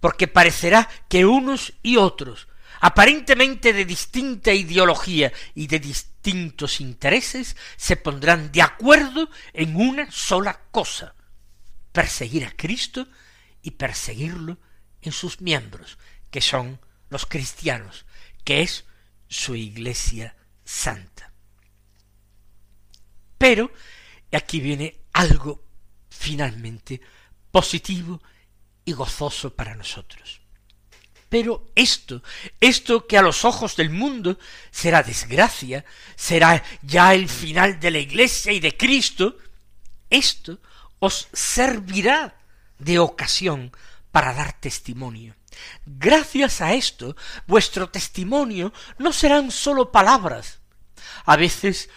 porque 0.00 0.28
parecerá 0.28 0.88
que 1.10 1.26
unos 1.26 1.74
y 1.82 1.98
otros, 1.98 2.48
aparentemente 2.80 3.74
de 3.74 3.84
distinta 3.84 4.54
ideología 4.54 5.30
y 5.54 5.66
de 5.66 5.78
distintos 5.78 6.80
intereses, 6.80 7.54
se 7.76 7.96
pondrán 7.96 8.50
de 8.50 8.62
acuerdo 8.62 9.28
en 9.52 9.76
una 9.76 10.10
sola 10.10 10.58
cosa, 10.70 11.14
perseguir 11.92 12.46
a 12.46 12.52
Cristo 12.52 13.08
y 13.62 13.72
perseguirlo 13.72 14.58
en 15.02 15.12
sus 15.12 15.40
miembros, 15.40 15.98
que 16.30 16.40
son 16.40 16.80
los 17.10 17.26
cristianos, 17.26 18.04
que 18.44 18.62
es 18.62 18.84
su 19.28 19.54
iglesia 19.54 20.36
santa. 20.64 21.32
Pero 23.36 23.72
aquí 24.32 24.60
viene 24.60 25.00
algo 25.12 25.64
finalmente 26.10 27.00
positivo 27.50 28.20
y 28.84 28.92
gozoso 28.92 29.54
para 29.54 29.74
nosotros. 29.74 30.40
Pero 31.28 31.70
esto, 31.74 32.22
esto 32.60 33.06
que 33.06 33.18
a 33.18 33.22
los 33.22 33.44
ojos 33.44 33.76
del 33.76 33.90
mundo 33.90 34.38
será 34.70 35.02
desgracia, 35.02 35.84
será 36.16 36.62
ya 36.82 37.12
el 37.14 37.28
final 37.28 37.78
de 37.78 37.90
la 37.90 37.98
iglesia 37.98 38.52
y 38.52 38.60
de 38.60 38.76
Cristo, 38.76 39.36
esto 40.08 40.58
os 41.00 41.28
servirá 41.32 42.37
de 42.78 42.98
ocasión 42.98 43.72
para 44.10 44.34
dar 44.34 44.52
testimonio. 44.52 45.36
Gracias 45.86 46.60
a 46.60 46.74
esto, 46.74 47.16
vuestro 47.46 47.90
testimonio 47.90 48.72
no 48.98 49.12
serán 49.12 49.50
sólo 49.50 49.92
palabras, 49.92 50.60
a 51.24 51.36
veces 51.36 51.90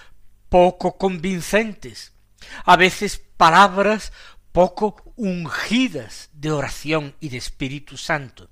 poco 0.50 0.98
convincentes, 0.98 2.14
a 2.66 2.76
veces 2.76 3.22
palabras 3.38 4.12
poco 4.52 5.14
ungidas 5.16 6.30
de 6.34 6.52
oración 6.52 7.16
y 7.20 7.30
de 7.30 7.38
Espíritu 7.38 7.98
Santo, 7.98 8.50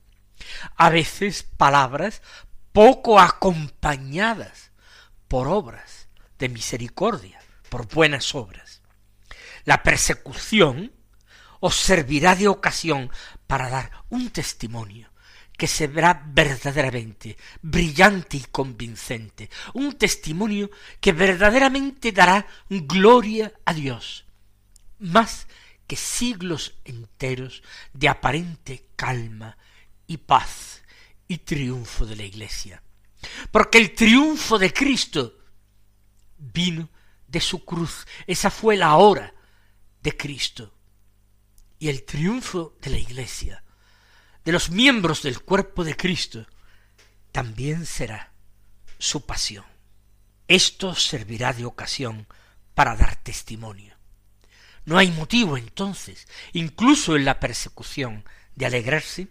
a 0.75 0.89
veces 0.89 1.43
palabras 1.43 2.21
poco 2.71 3.19
acompañadas 3.19 4.71
por 5.27 5.47
obras 5.47 6.07
de 6.37 6.49
misericordia, 6.49 7.39
por 7.69 7.87
buenas 7.87 8.33
obras. 8.35 8.81
La 9.65 9.83
persecución 9.83 10.93
os 11.59 11.75
servirá 11.75 12.35
de 12.35 12.47
ocasión 12.47 13.11
para 13.47 13.69
dar 13.69 13.91
un 14.09 14.29
testimonio 14.29 15.09
que 15.59 15.67
se 15.67 15.87
verá 15.87 16.23
verdaderamente 16.25 17.35
brillante 17.61 18.37
y 18.37 18.45
convincente, 18.49 19.49
un 19.73 19.97
testimonio 19.97 20.71
que 21.01 21.11
verdaderamente 21.11 22.13
dará 22.13 22.47
gloria 22.69 23.51
a 23.65 23.73
Dios, 23.73 24.25
más 24.99 25.47
que 25.85 25.97
siglos 25.97 26.75
enteros 26.85 27.61
de 27.91 28.07
aparente 28.07 28.87
calma 28.95 29.57
y 30.07 30.17
paz 30.17 30.81
y 31.27 31.39
triunfo 31.39 32.05
de 32.05 32.15
la 32.15 32.23
Iglesia. 32.23 32.81
Porque 33.51 33.79
el 33.79 33.93
triunfo 33.93 34.57
de 34.57 34.71
Cristo 34.71 35.39
vino 36.37 36.87
de 37.27 37.41
su 37.41 37.65
cruz, 37.65 38.07
esa 38.27 38.49
fue 38.49 38.77
la 38.77 38.95
hora 38.95 39.33
de 40.01 40.15
Cristo 40.15 40.78
y 41.79 41.89
el 41.89 42.03
triunfo 42.03 42.75
de 42.81 42.91
la 42.91 42.97
Iglesia 42.97 43.63
de 44.43 44.51
los 44.51 44.69
miembros 44.69 45.21
del 45.21 45.41
cuerpo 45.41 45.83
de 45.83 45.95
Cristo, 45.95 46.45
también 47.31 47.85
será 47.85 48.33
su 48.97 49.25
pasión. 49.25 49.65
Esto 50.47 50.95
servirá 50.95 51.53
de 51.53 51.65
ocasión 51.65 52.27
para 52.73 52.95
dar 52.95 53.15
testimonio. 53.21 53.95
No 54.85 54.97
hay 54.97 55.11
motivo 55.11 55.55
entonces, 55.55 56.27
incluso 56.53 57.15
en 57.15 57.25
la 57.25 57.39
persecución, 57.39 58.25
de 58.55 58.65
alegrarse. 58.65 59.27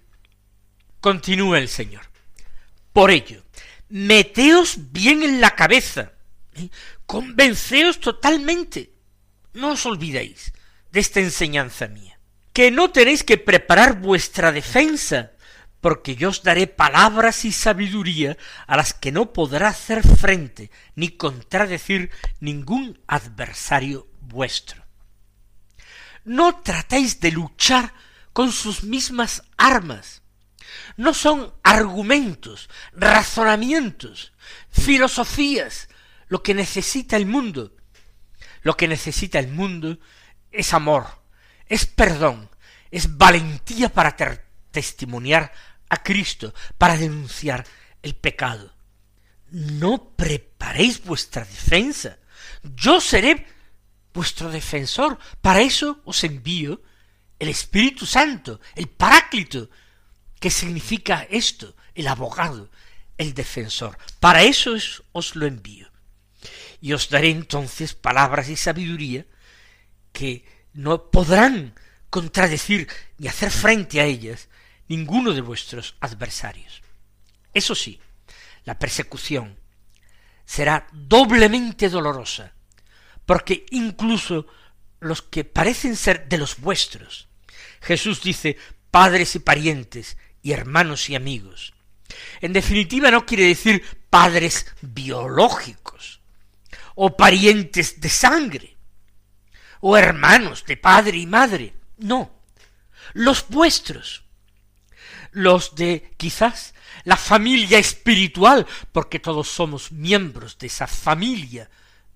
Continúa 1.00 1.58
el 1.58 1.68
Señor. 1.68 2.08
Por 2.92 3.10
ello, 3.10 3.42
meteos 3.88 4.92
bien 4.92 5.24
en 5.24 5.40
la 5.40 5.56
cabeza, 5.56 6.12
¿eh? 6.54 6.68
convenceos 7.06 7.98
totalmente, 7.98 8.92
no 9.54 9.72
os 9.72 9.84
olvidéis 9.84 10.52
de 10.92 11.00
esta 11.00 11.18
enseñanza 11.18 11.88
mía, 11.88 12.07
que 12.58 12.72
no 12.72 12.90
tenéis 12.90 13.22
que 13.22 13.38
preparar 13.38 14.00
vuestra 14.00 14.50
defensa, 14.50 15.30
porque 15.80 16.16
yo 16.16 16.30
os 16.30 16.42
daré 16.42 16.66
palabras 16.66 17.44
y 17.44 17.52
sabiduría 17.52 18.36
a 18.66 18.76
las 18.76 18.92
que 18.92 19.12
no 19.12 19.32
podrá 19.32 19.68
hacer 19.68 20.02
frente 20.02 20.72
ni 20.96 21.10
contradecir 21.10 22.10
ningún 22.40 23.00
adversario 23.06 24.08
vuestro. 24.22 24.84
No 26.24 26.60
tratéis 26.62 27.20
de 27.20 27.30
luchar 27.30 27.94
con 28.32 28.50
sus 28.50 28.82
mismas 28.82 29.44
armas. 29.56 30.22
No 30.96 31.14
son 31.14 31.54
argumentos, 31.62 32.68
razonamientos, 32.92 34.32
filosofías, 34.68 35.88
lo 36.26 36.42
que 36.42 36.54
necesita 36.54 37.16
el 37.16 37.26
mundo. 37.26 37.76
Lo 38.62 38.76
que 38.76 38.88
necesita 38.88 39.38
el 39.38 39.46
mundo 39.46 40.00
es 40.50 40.74
amor, 40.74 41.17
es 41.68 41.86
perdón, 41.86 42.48
es 42.90 43.16
valentía 43.16 43.88
para 43.88 44.16
testimoniar 44.70 45.52
a 45.88 46.02
Cristo, 46.02 46.54
para 46.76 46.96
denunciar 46.96 47.66
el 48.02 48.14
pecado. 48.14 48.74
No 49.50 50.10
preparéis 50.16 51.02
vuestra 51.02 51.44
defensa. 51.44 52.18
Yo 52.62 53.00
seré 53.00 53.46
vuestro 54.12 54.50
defensor. 54.50 55.18
Para 55.40 55.60
eso 55.60 56.00
os 56.04 56.24
envío 56.24 56.82
el 57.38 57.48
Espíritu 57.48 58.04
Santo, 58.04 58.60
el 58.74 58.88
Paráclito, 58.88 59.70
que 60.40 60.50
significa 60.50 61.26
esto, 61.30 61.74
el 61.94 62.08
abogado, 62.08 62.70
el 63.16 63.34
defensor. 63.34 63.96
Para 64.20 64.42
eso 64.42 64.76
os 65.12 65.36
lo 65.36 65.46
envío. 65.46 65.88
Y 66.80 66.92
os 66.92 67.08
daré 67.08 67.30
entonces 67.30 67.94
palabras 67.94 68.48
y 68.48 68.56
sabiduría 68.56 69.26
que 70.12 70.44
no 70.72 71.10
podrán 71.10 71.74
contradecir 72.10 72.88
ni 73.18 73.28
hacer 73.28 73.50
frente 73.50 74.00
a 74.00 74.04
ellas 74.04 74.48
ninguno 74.88 75.32
de 75.32 75.40
vuestros 75.40 75.96
adversarios. 76.00 76.82
Eso 77.52 77.74
sí, 77.74 78.00
la 78.64 78.78
persecución 78.78 79.58
será 80.44 80.86
doblemente 80.92 81.88
dolorosa, 81.88 82.54
porque 83.26 83.66
incluso 83.70 84.46
los 85.00 85.20
que 85.20 85.44
parecen 85.44 85.96
ser 85.96 86.28
de 86.28 86.38
los 86.38 86.58
vuestros, 86.58 87.28
Jesús 87.82 88.22
dice 88.22 88.56
padres 88.90 89.34
y 89.36 89.40
parientes 89.40 90.16
y 90.42 90.52
hermanos 90.52 91.10
y 91.10 91.14
amigos. 91.14 91.74
En 92.40 92.54
definitiva 92.54 93.10
no 93.10 93.26
quiere 93.26 93.44
decir 93.44 93.84
padres 94.08 94.66
biológicos 94.80 96.20
o 96.94 97.16
parientes 97.16 98.00
de 98.00 98.08
sangre 98.08 98.77
o 99.80 99.96
hermanos 99.96 100.64
de 100.66 100.76
padre 100.76 101.18
y 101.18 101.26
madre. 101.26 101.74
No, 101.98 102.30
los 103.12 103.48
vuestros, 103.48 104.24
los 105.32 105.74
de 105.74 106.14
quizás 106.16 106.74
la 107.04 107.16
familia 107.16 107.78
espiritual, 107.78 108.66
porque 108.92 109.18
todos 109.18 109.48
somos 109.48 109.92
miembros 109.92 110.58
de 110.58 110.66
esa 110.66 110.86
familia, 110.86 111.70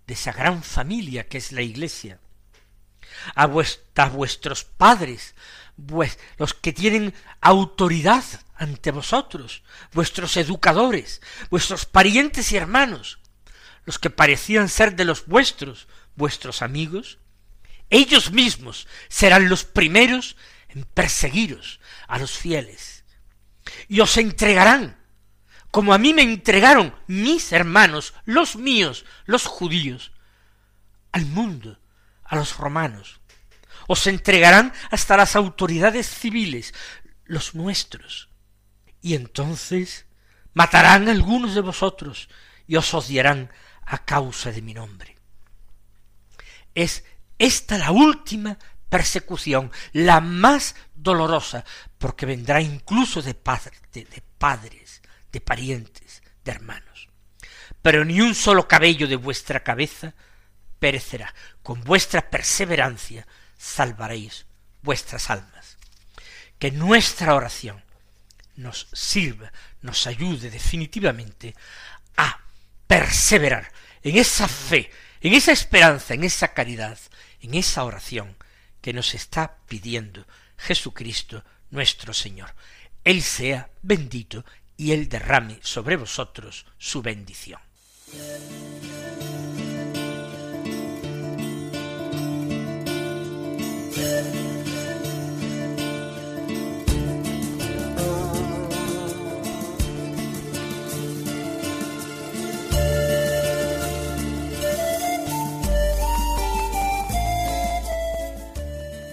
de 0.06 0.14
esa 0.14 0.32
gran 0.32 0.62
familia 0.62 1.26
que 1.28 1.38
es 1.38 1.52
la 1.52 1.62
Iglesia, 1.62 2.18
a, 3.34 3.46
vuestros 3.46 4.64
padres, 4.64 5.34
los 6.38 6.54
que 6.54 6.72
tienen 6.72 7.14
autoridad 7.40 8.24
ante 8.54 8.90
vosotros, 8.90 9.62
vuestros 9.92 10.36
educadores, 10.36 11.20
vuestros 11.50 11.86
parientes 11.86 12.52
y 12.52 12.56
hermanos, 12.56 13.18
los 13.84 13.98
que 13.98 14.10
parecían 14.10 14.68
ser 14.68 14.94
de 14.94 15.04
los 15.04 15.26
vuestros, 15.26 15.88
vuestros 16.14 16.62
amigos, 16.62 17.18
ellos 17.92 18.32
mismos 18.32 18.88
serán 19.08 19.48
los 19.50 19.64
primeros 19.64 20.36
en 20.70 20.84
perseguiros 20.84 21.78
a 22.08 22.18
los 22.18 22.32
fieles, 22.32 23.04
y 23.86 24.00
os 24.00 24.16
entregarán, 24.16 24.98
como 25.70 25.92
a 25.92 25.98
mí 25.98 26.14
me 26.14 26.22
entregaron 26.22 26.94
mis 27.06 27.52
hermanos, 27.52 28.14
los 28.24 28.56
míos, 28.56 29.04
los 29.26 29.44
judíos, 29.44 30.12
al 31.12 31.26
mundo, 31.26 31.78
a 32.24 32.36
los 32.36 32.56
romanos. 32.56 33.20
Os 33.86 34.06
entregarán 34.06 34.72
hasta 34.90 35.16
las 35.16 35.36
autoridades 35.36 36.08
civiles, 36.08 36.72
los 37.24 37.54
nuestros. 37.54 38.30
Y 39.02 39.14
entonces 39.14 40.06
matarán 40.54 41.08
a 41.08 41.10
algunos 41.10 41.54
de 41.54 41.60
vosotros 41.60 42.30
y 42.66 42.76
os 42.76 42.94
odiarán 42.94 43.50
a 43.84 44.04
causa 44.04 44.50
de 44.50 44.62
mi 44.62 44.72
nombre. 44.72 45.18
Es 46.74 47.04
esta 47.42 47.76
la 47.76 47.90
última 47.90 48.56
persecución, 48.88 49.72
la 49.92 50.20
más 50.20 50.76
dolorosa, 50.94 51.64
porque 51.98 52.26
vendrá 52.26 52.60
incluso 52.60 53.20
de, 53.22 53.32
de 53.32 54.22
padres, 54.38 55.02
de 55.32 55.40
parientes, 55.40 56.22
de 56.44 56.50
hermanos. 56.52 57.08
Pero 57.80 58.04
ni 58.04 58.20
un 58.20 58.34
solo 58.34 58.68
cabello 58.68 59.08
de 59.08 59.16
vuestra 59.16 59.64
cabeza 59.64 60.14
perecerá. 60.78 61.34
Con 61.62 61.82
vuestra 61.82 62.30
perseverancia 62.30 63.26
salvaréis 63.58 64.46
vuestras 64.82 65.30
almas. 65.30 65.78
Que 66.58 66.70
nuestra 66.70 67.34
oración 67.34 67.82
nos 68.54 68.86
sirva, 68.92 69.52
nos 69.80 70.06
ayude 70.06 70.48
definitivamente 70.48 71.56
a 72.16 72.38
perseverar 72.86 73.72
en 74.02 74.16
esa 74.16 74.46
fe, 74.46 74.90
en 75.20 75.34
esa 75.34 75.52
esperanza, 75.52 76.14
en 76.14 76.24
esa 76.24 76.48
caridad, 76.48 76.98
en 77.42 77.54
esa 77.54 77.84
oración 77.84 78.36
que 78.80 78.92
nos 78.92 79.14
está 79.14 79.58
pidiendo 79.68 80.26
Jesucristo 80.56 81.44
nuestro 81.70 82.14
Señor. 82.14 82.54
Él 83.04 83.22
sea 83.22 83.70
bendito 83.82 84.44
y 84.76 84.92
Él 84.92 85.08
derrame 85.08 85.58
sobre 85.62 85.96
vosotros 85.96 86.66
su 86.78 87.02
bendición. 87.02 87.60